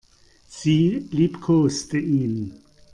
[0.47, 2.55] Sie liebkoste ihn.